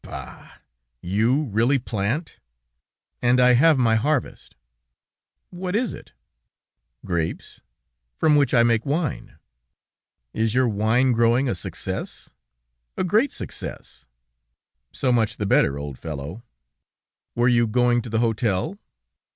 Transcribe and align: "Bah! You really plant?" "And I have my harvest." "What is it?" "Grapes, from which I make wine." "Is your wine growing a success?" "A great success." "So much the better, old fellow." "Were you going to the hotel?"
"Bah! 0.03 0.53
You 1.03 1.43
really 1.43 1.77
plant?" 1.77 2.39
"And 3.21 3.39
I 3.39 3.53
have 3.53 3.77
my 3.77 3.93
harvest." 3.97 4.55
"What 5.51 5.75
is 5.75 5.93
it?" 5.93 6.13
"Grapes, 7.05 7.61
from 8.15 8.35
which 8.35 8.51
I 8.51 8.63
make 8.63 8.83
wine." 8.83 9.37
"Is 10.33 10.55
your 10.55 10.67
wine 10.67 11.11
growing 11.11 11.47
a 11.47 11.53
success?" 11.53 12.31
"A 12.97 13.03
great 13.03 13.31
success." 13.31 14.07
"So 14.91 15.11
much 15.11 15.37
the 15.37 15.45
better, 15.45 15.77
old 15.77 15.99
fellow." 15.99 16.41
"Were 17.35 17.47
you 17.47 17.67
going 17.67 18.01
to 18.01 18.09
the 18.09 18.21
hotel?" 18.25 18.79